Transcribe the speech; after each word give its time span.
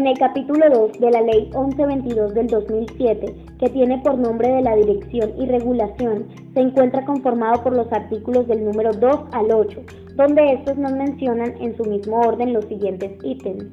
En 0.00 0.06
el 0.06 0.16
capítulo 0.18 0.64
2 0.70 0.92
de 0.98 1.10
la 1.10 1.20
Ley 1.20 1.50
1122 1.54 2.32
del 2.32 2.46
2007, 2.46 3.36
que 3.58 3.68
tiene 3.68 3.98
por 3.98 4.16
nombre 4.16 4.48
de 4.48 4.62
la 4.62 4.74
Dirección 4.74 5.30
y 5.38 5.44
Regulación, 5.44 6.26
se 6.54 6.60
encuentra 6.60 7.04
conformado 7.04 7.62
por 7.62 7.76
los 7.76 7.92
artículos 7.92 8.48
del 8.48 8.64
número 8.64 8.94
2 8.94 9.20
al 9.32 9.52
8, 9.52 9.78
donde 10.16 10.54
estos 10.54 10.78
nos 10.78 10.92
mencionan 10.92 11.52
en 11.60 11.76
su 11.76 11.84
mismo 11.84 12.18
orden 12.18 12.54
los 12.54 12.64
siguientes 12.64 13.12
ítems. 13.22 13.66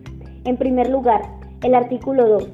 En 0.44 0.58
primer 0.58 0.90
lugar, 0.90 1.22
el 1.64 1.74
artículo 1.74 2.28
2. 2.28 2.50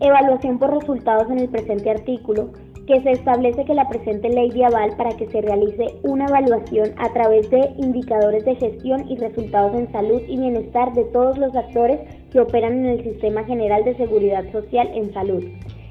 Evaluación 0.00 0.58
por 0.58 0.72
resultados 0.72 1.30
en 1.30 1.40
el 1.40 1.50
presente 1.50 1.90
artículo 1.90 2.48
que 2.86 3.00
se 3.02 3.12
establece 3.12 3.64
que 3.64 3.74
la 3.74 3.88
presente 3.88 4.28
ley 4.28 4.50
de 4.50 4.62
para 4.96 5.16
que 5.16 5.28
se 5.28 5.40
realice 5.40 5.86
una 6.02 6.26
evaluación 6.26 6.90
a 6.96 7.12
través 7.12 7.48
de 7.50 7.70
indicadores 7.78 8.44
de 8.44 8.56
gestión 8.56 9.08
y 9.08 9.16
resultados 9.16 9.74
en 9.74 9.90
salud 9.92 10.20
y 10.26 10.36
bienestar 10.36 10.92
de 10.92 11.04
todos 11.04 11.38
los 11.38 11.54
actores 11.54 12.00
que 12.32 12.40
operan 12.40 12.78
en 12.78 12.86
el 12.86 13.04
Sistema 13.04 13.44
General 13.44 13.84
de 13.84 13.96
Seguridad 13.96 14.50
Social 14.50 14.90
en 14.94 15.12
Salud. 15.12 15.44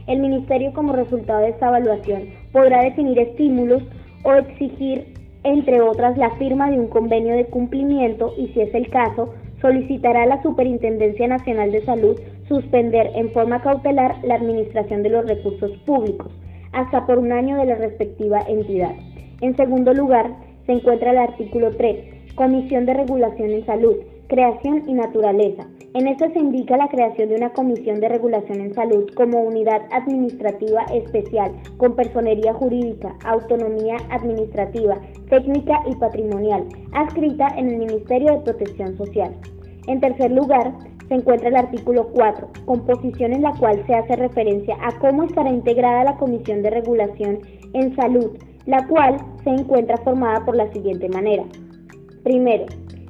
El 0.07 0.19
Ministerio 0.19 0.73
como 0.73 0.93
resultado 0.93 1.41
de 1.41 1.49
esta 1.49 1.69
evaluación 1.69 2.29
podrá 2.51 2.83
definir 2.83 3.19
estímulos 3.19 3.83
o 4.23 4.33
exigir, 4.33 5.13
entre 5.43 5.81
otras, 5.81 6.17
la 6.17 6.31
firma 6.31 6.69
de 6.69 6.79
un 6.79 6.87
convenio 6.87 7.35
de 7.35 7.45
cumplimiento 7.45 8.33
y, 8.37 8.47
si 8.49 8.61
es 8.61 8.75
el 8.75 8.89
caso, 8.89 9.33
solicitará 9.61 10.23
a 10.23 10.27
la 10.27 10.41
Superintendencia 10.41 11.27
Nacional 11.27 11.71
de 11.71 11.85
Salud 11.85 12.19
suspender 12.47 13.11
en 13.15 13.31
forma 13.31 13.61
cautelar 13.61 14.17
la 14.23 14.35
administración 14.35 15.03
de 15.03 15.09
los 15.09 15.25
recursos 15.25 15.71
públicos 15.85 16.31
hasta 16.73 17.05
por 17.05 17.19
un 17.19 17.31
año 17.31 17.57
de 17.57 17.65
la 17.65 17.75
respectiva 17.75 18.39
entidad. 18.47 18.95
En 19.41 19.55
segundo 19.55 19.93
lugar, 19.93 20.35
se 20.65 20.73
encuentra 20.73 21.11
el 21.11 21.17
artículo 21.17 21.75
3, 21.75 22.33
Comisión 22.35 22.85
de 22.85 22.93
Regulación 22.93 23.49
en 23.49 23.65
Salud, 23.65 23.97
Creación 24.27 24.83
y 24.87 24.93
Naturaleza. 24.93 25.67
En 25.93 26.07
este 26.07 26.31
se 26.31 26.39
indica 26.39 26.77
la 26.77 26.87
creación 26.87 27.29
de 27.29 27.35
una 27.35 27.51
Comisión 27.51 27.99
de 27.99 28.07
Regulación 28.07 28.61
en 28.61 28.73
Salud 28.73 29.09
como 29.13 29.41
unidad 29.41 29.81
administrativa 29.91 30.83
especial, 30.93 31.51
con 31.75 31.95
personería 31.95 32.53
jurídica, 32.53 33.13
autonomía 33.25 33.97
administrativa, 34.09 35.01
técnica 35.29 35.81
y 35.89 35.95
patrimonial, 35.95 36.65
adscrita 36.93 37.47
en 37.57 37.71
el 37.71 37.79
Ministerio 37.79 38.31
de 38.31 38.39
Protección 38.39 38.95
Social. 38.95 39.35
En 39.87 39.99
tercer 39.99 40.31
lugar, 40.31 40.71
se 41.11 41.15
encuentra 41.15 41.49
el 41.49 41.57
artículo 41.57 42.07
4, 42.13 42.47
composición 42.63 43.33
en 43.33 43.41
la 43.41 43.51
cual 43.59 43.83
se 43.85 43.93
hace 43.93 44.15
referencia 44.15 44.77
a 44.81 44.97
cómo 44.97 45.23
estará 45.23 45.49
integrada 45.49 46.05
la 46.05 46.15
Comisión 46.15 46.61
de 46.61 46.69
Regulación 46.69 47.39
en 47.73 47.93
Salud, 47.97 48.37
la 48.65 48.87
cual 48.87 49.17
se 49.43 49.49
encuentra 49.49 49.97
formada 50.05 50.45
por 50.45 50.55
la 50.55 50.71
siguiente 50.71 51.09
manera. 51.09 51.43
Primero, 52.23 52.63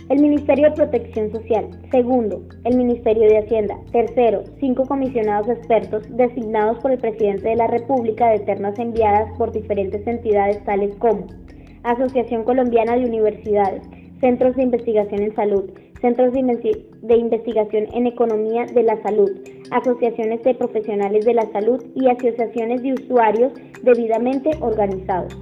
el 0.09 0.19
Ministerio 0.19 0.71
de 0.71 0.77
Protección 0.77 1.31
Social. 1.31 1.69
Segundo, 1.91 2.41
el 2.63 2.75
Ministerio 2.75 3.29
de 3.29 3.37
Hacienda. 3.37 3.77
Tercero, 3.91 4.45
cinco 4.59 4.87
comisionados 4.87 5.47
expertos 5.49 6.01
designados 6.09 6.79
por 6.79 6.93
el 6.93 6.97
presidente 6.97 7.49
de 7.49 7.55
la 7.55 7.67
República 7.67 8.31
de 8.31 8.39
ternas 8.39 8.79
enviadas 8.79 9.31
por 9.37 9.51
diferentes 9.51 10.07
entidades 10.07 10.63
tales 10.63 10.95
como 10.95 11.27
Asociación 11.83 12.45
Colombiana 12.45 12.95
de 12.95 13.05
Universidades, 13.05 13.83
Centros 14.19 14.55
de 14.55 14.63
Investigación 14.63 15.21
en 15.21 15.35
Salud, 15.35 15.69
centros 16.01 16.33
de, 17.01 17.15
investigación 17.15 17.87
en 17.93 18.07
economía 18.07 18.65
de 18.65 18.83
la 18.83 19.01
salud, 19.01 19.31
asociaciones 19.71 20.43
de 20.43 20.55
profesionales 20.55 21.25
de 21.25 21.33
la 21.33 21.51
salud 21.51 21.83
y 21.95 22.09
asociaciones 22.09 22.81
de 22.81 22.93
usuarios 22.93 23.53
debidamente 23.83 24.51
organizados. 24.59 25.37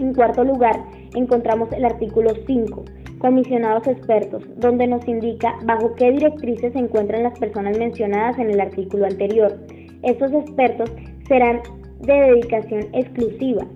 En 0.00 0.14
cuarto 0.14 0.44
lugar, 0.44 0.76
encontramos 1.14 1.72
el 1.72 1.84
artículo 1.84 2.30
5, 2.46 2.84
comisionados 3.18 3.86
expertos, 3.86 4.44
donde 4.56 4.86
nos 4.86 5.06
indica 5.08 5.56
bajo 5.64 5.94
qué 5.94 6.12
directrices 6.12 6.72
se 6.72 6.78
encuentran 6.78 7.24
las 7.24 7.38
personas 7.38 7.76
mencionadas 7.78 8.38
en 8.38 8.50
el 8.50 8.60
artículo 8.60 9.06
anterior. 9.06 9.58
Estos 10.02 10.32
expertos 10.32 10.90
serán 11.26 11.60
de 12.00 12.12
dedicación 12.12 12.86
exclusiva, 12.92 13.66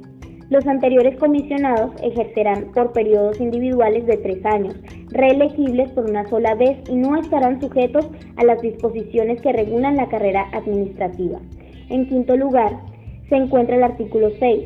los 0.52 0.66
anteriores 0.66 1.16
comisionados 1.16 1.92
ejercerán 2.02 2.72
por 2.74 2.92
periodos 2.92 3.40
individuales 3.40 4.04
de 4.04 4.18
tres 4.18 4.44
años, 4.44 4.74
reelegibles 5.08 5.90
por 5.92 6.04
una 6.04 6.28
sola 6.28 6.54
vez 6.54 6.76
y 6.90 6.94
no 6.94 7.16
estarán 7.18 7.58
sujetos 7.58 8.06
a 8.36 8.44
las 8.44 8.60
disposiciones 8.60 9.40
que 9.40 9.50
regulan 9.50 9.96
la 9.96 10.10
carrera 10.10 10.46
administrativa. 10.52 11.38
En 11.88 12.06
quinto 12.06 12.36
lugar, 12.36 12.70
se 13.30 13.36
encuentra 13.36 13.76
el 13.76 13.82
artículo 13.82 14.28
6, 14.38 14.64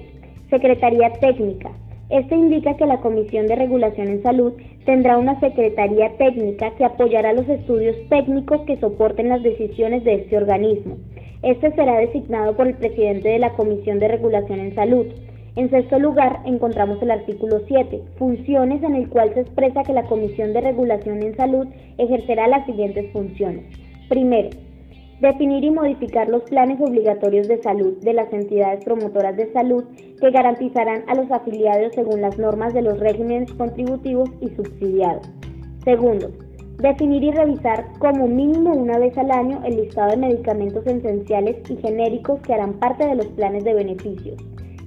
Secretaría 0.51 1.13
Técnica. 1.21 1.71
Este 2.11 2.35
indica 2.35 2.77
que 2.77 2.87
la 2.87 3.01
Comisión 3.01 3.47
de 3.47 3.55
Regulación 3.55 4.09
en 4.09 4.25
Salud 4.25 4.55
tendrá 4.87 5.19
una 5.19 5.39
Secretaría 5.39 6.17
Técnica 6.17 6.73
que 6.73 6.85
apoyará 6.85 7.33
los 7.33 7.49
estudios 7.49 7.97
técnicos 8.09 8.61
que 8.63 8.77
soporten 8.81 9.29
las 9.29 9.45
decisiones 9.45 10.03
de 10.03 10.15
este 10.15 10.37
organismo. 10.37 10.97
Este 11.43 11.71
será 11.77 12.01
designado 12.01 12.57
por 12.57 12.67
el 12.67 12.75
presidente 12.75 13.29
de 13.29 13.39
la 13.39 13.51
Comisión 13.51 14.01
de 14.01 14.09
Regulación 14.09 14.59
en 14.59 14.75
Salud. 14.75 15.07
En 15.57 15.71
sexto 15.71 15.99
lugar, 15.99 16.41
encontramos 16.45 17.01
el 17.01 17.11
artículo 17.11 17.63
7, 17.67 18.03
funciones 18.19 18.83
en 18.83 18.95
el 18.95 19.09
cual 19.09 19.33
se 19.33 19.41
expresa 19.41 19.85
que 19.85 19.95
la 19.95 20.05
Comisión 20.05 20.53
de 20.53 20.61
Regulación 20.61 21.23
en 21.23 21.35
Salud 21.35 21.67
ejercerá 21.97 22.47
las 22.47 22.67
siguientes 22.67 23.11
funciones. 23.11 23.65
Primero, 24.11 24.51
definir 25.23 25.65
y 25.65 25.71
modificar 25.71 26.29
los 26.29 26.43
planes 26.43 26.79
obligatorios 26.79 27.49
de 27.49 27.63
salud 27.63 27.97
de 28.03 28.13
las 28.13 28.31
entidades 28.35 28.85
promotoras 28.85 29.35
de 29.39 29.51
salud 29.55 29.85
que 30.21 30.31
garantizarán 30.31 31.05
a 31.09 31.15
los 31.15 31.31
afiliados 31.31 31.95
según 31.95 32.21
las 32.21 32.39
normas 32.39 32.75
de 32.75 32.83
los 32.83 33.01
regímenes 33.01 33.51
contributivos 33.55 34.29
y 34.43 34.49
subsidiados. 34.51 35.27
Segundo, 35.85 36.33
definir 36.81 37.25
y 37.25 37.31
revisar 37.31 37.87
como 37.99 38.27
mínimo 38.27 38.75
una 38.75 38.99
vez 38.99 39.17
al 39.17 39.31
año 39.31 39.63
el 39.65 39.77
listado 39.77 40.11
de 40.11 40.19
medicamentos 40.19 40.87
esenciales 40.87 41.57
y 41.71 41.77
genéricos 41.77 42.41
que 42.43 42.53
harán 42.53 42.75
parte 42.75 43.07
de 43.07 43.15
los 43.15 43.27
planes 43.29 43.65
de 43.65 43.73
beneficios. 43.73 44.37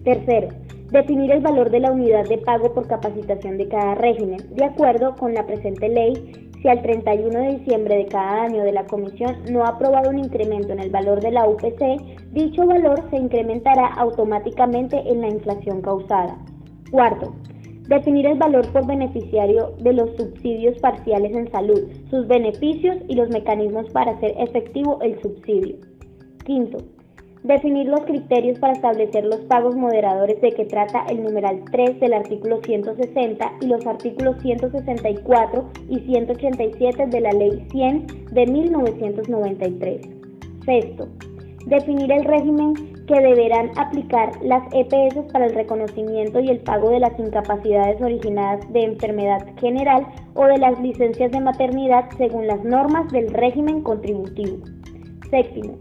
Tercero, 0.03 0.47
definir 0.91 1.31
el 1.31 1.41
valor 1.41 1.69
de 1.69 1.81
la 1.81 1.91
unidad 1.91 2.27
de 2.27 2.37
pago 2.37 2.73
por 2.73 2.87
capacitación 2.87 3.57
de 3.57 3.67
cada 3.67 3.95
régimen, 3.95 4.39
de 4.55 4.65
acuerdo 4.65 5.15
con 5.15 5.33
la 5.33 5.45
presente 5.45 5.89
ley, 5.89 6.49
si 6.61 6.67
al 6.67 6.81
31 6.81 7.39
de 7.39 7.57
diciembre 7.57 7.97
de 7.97 8.05
cada 8.07 8.43
año 8.43 8.63
de 8.63 8.71
la 8.71 8.85
Comisión 8.85 9.37
no 9.51 9.63
ha 9.63 9.69
aprobado 9.69 10.09
un 10.09 10.19
incremento 10.19 10.73
en 10.73 10.79
el 10.79 10.89
valor 10.89 11.21
de 11.21 11.31
la 11.31 11.47
UPC, 11.47 12.31
dicho 12.31 12.65
valor 12.65 13.03
se 13.09 13.17
incrementará 13.17 13.87
automáticamente 13.93 14.97
en 15.05 15.21
la 15.21 15.29
inflación 15.29 15.81
causada. 15.81 16.37
Cuarto, 16.91 17.33
definir 17.87 18.25
el 18.25 18.37
valor 18.37 18.71
por 18.71 18.85
beneficiario 18.85 19.73
de 19.79 19.93
los 19.93 20.15
subsidios 20.15 20.77
parciales 20.79 21.35
en 21.35 21.51
salud, 21.51 21.81
sus 22.09 22.27
beneficios 22.27 22.97
y 23.07 23.15
los 23.15 23.29
mecanismos 23.29 23.89
para 23.91 24.11
hacer 24.11 24.33
efectivo 24.37 24.99
el 25.01 25.19
subsidio. 25.21 25.77
Quinto, 26.45 26.79
Definir 27.43 27.87
los 27.87 28.01
criterios 28.01 28.59
para 28.59 28.73
establecer 28.73 29.23
los 29.23 29.39
pagos 29.45 29.73
moderadores 29.73 30.41
de 30.41 30.51
que 30.51 30.65
trata 30.65 31.05
el 31.09 31.23
numeral 31.23 31.63
3 31.71 31.99
del 32.01 32.13
artículo 32.13 32.59
160 32.61 33.53
y 33.61 33.67
los 33.67 33.87
artículos 33.87 34.41
164 34.41 35.69
y 35.87 35.99
187 35.99 37.05
de 37.07 37.21
la 37.21 37.31
Ley 37.31 37.65
100 37.71 38.07
de 38.31 38.45
1993. 38.45 40.01
Sexto, 40.65 41.07
definir 41.65 42.11
el 42.11 42.25
régimen 42.25 42.73
que 43.07 43.21
deberán 43.21 43.71
aplicar 43.77 44.31
las 44.43 44.63
EPS 44.73 45.31
para 45.31 45.45
el 45.45 45.55
reconocimiento 45.55 46.41
y 46.41 46.49
el 46.49 46.59
pago 46.59 46.89
de 46.89 46.99
las 46.99 47.17
incapacidades 47.17 48.01
originadas 48.01 48.71
de 48.73 48.83
enfermedad 48.83 49.47
general 49.57 50.05
o 50.35 50.45
de 50.45 50.57
las 50.57 50.79
licencias 50.81 51.31
de 51.31 51.39
maternidad 51.39 52.09
según 52.17 52.47
las 52.47 52.63
normas 52.65 53.09
del 53.13 53.29
régimen 53.33 53.81
contributivo. 53.81 54.57
Séptimo, 55.31 55.77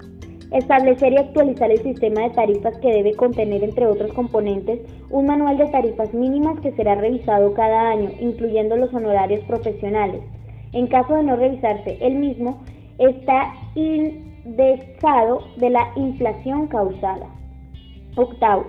Establecer 0.51 1.13
y 1.13 1.19
actualizar 1.19 1.71
el 1.71 1.83
sistema 1.83 2.23
de 2.23 2.31
tarifas 2.31 2.79
que 2.79 2.91
debe 2.91 3.15
contener, 3.15 3.63
entre 3.63 3.87
otros 3.87 4.13
componentes, 4.15 4.81
un 5.11 5.27
manual 5.27 5.59
de 5.59 5.67
tarifas 5.67 6.15
mínimas 6.15 6.59
que 6.61 6.73
será 6.73 6.95
revisado 6.95 7.53
cada 7.53 7.91
año, 7.91 8.11
incluyendo 8.19 8.77
los 8.77 8.93
honorarios 8.95 9.41
profesionales. 9.45 10.23
En 10.73 10.87
caso 10.87 11.15
de 11.15 11.23
no 11.23 11.37
revisarse 11.37 11.99
el 12.01 12.15
mismo, 12.15 12.63
está 12.99 13.53
indexado 13.75 15.41
de 15.57 15.69
la 15.69 15.93
inflación 15.97 16.67
causada. 16.69 17.27
Octavo, 18.17 18.65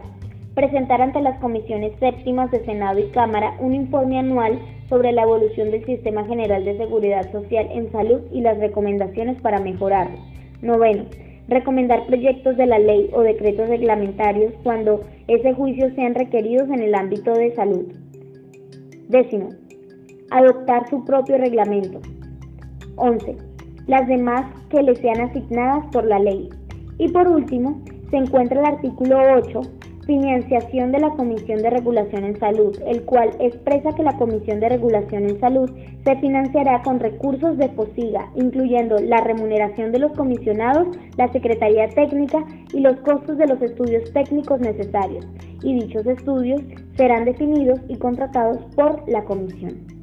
presentar 0.56 1.02
ante 1.02 1.22
las 1.22 1.40
comisiones 1.40 1.94
séptimas 2.00 2.52
de 2.52 2.66
Senado 2.66 3.00
y 3.00 3.10
Cámara 3.12 3.56
un 3.60 3.74
informe 3.74 4.20
anual 4.20 4.60
sobre 4.90 5.14
la 5.14 5.24
evolución 5.24 5.72
del 5.72 5.86
Sistema 5.86 6.26
General 6.26 6.66
de 6.66 6.78
Seguridad 6.78 7.32
Social 7.32 7.70
en 7.72 7.90
Salud 7.92 8.20
y 8.34 8.42
las 8.42 8.58
recomendaciones 8.58 9.40
para 9.42 9.60
mejorarlo. 9.60 10.18
Noveno, 10.62 11.06
recomendar 11.50 12.06
proyectos 12.06 12.58
de 12.58 12.66
la 12.68 12.80
ley 12.80 13.10
o 13.14 13.22
decretos 13.22 13.68
reglamentarios 13.70 14.54
cuando 14.64 15.02
ese 15.28 15.54
juicio 15.54 15.94
sean 15.96 16.16
requeridos 16.16 16.70
en 16.70 16.82
el 16.82 16.96
ámbito 16.96 17.34
de 17.34 17.54
salud. 17.56 17.86
Décimo, 19.08 19.50
adoptar 20.32 20.88
su 20.90 21.04
propio 21.04 21.38
reglamento. 21.38 22.00
11. 22.98 23.36
Las 23.88 24.08
demás 24.08 24.46
que 24.70 24.84
le 24.84 24.96
sean 24.96 25.22
asignadas 25.22 25.86
por 25.92 26.06
la 26.06 26.20
ley. 26.20 26.50
Y 27.00 27.08
por 27.08 27.28
último, 27.28 27.82
se 28.12 28.18
encuentra 28.18 28.60
el 28.60 28.66
artículo 28.66 29.18
8, 29.38 29.62
Financiación 30.10 30.92
de 30.92 30.98
la 30.98 31.12
Comisión 31.12 31.62
de 31.62 31.70
Regulación 31.70 32.24
en 32.24 32.40
Salud, 32.40 32.76
el 32.88 33.04
cual 33.04 33.30
expresa 33.40 33.92
que 33.96 34.02
la 34.02 34.18
Comisión 34.18 34.60
de 34.60 34.68
Regulación 34.68 35.30
en 35.30 35.40
Salud 35.40 35.70
se 36.04 36.16
financiará 36.16 36.82
con 36.82 37.00
recursos 37.00 37.60
de 37.60 37.70
POSIGA, 37.70 38.32
incluyendo 38.34 38.98
la 38.98 39.18
remuneración 39.18 39.92
de 39.92 40.00
los 40.00 40.12
comisionados, 40.14 40.88
la 41.16 41.32
Secretaría 41.32 41.90
Técnica 41.90 42.44
y 42.74 42.80
los 42.80 43.00
costos 43.02 43.38
de 43.38 43.46
los 43.46 43.62
estudios 43.62 44.12
técnicos 44.12 44.60
necesarios, 44.62 45.28
y 45.62 45.76
dichos 45.76 46.08
estudios 46.08 46.60
serán 46.98 47.26
definidos 47.26 47.80
y 47.88 47.96
contratados 47.98 48.58
por 48.76 49.08
la 49.08 49.24
Comisión. 49.26 49.99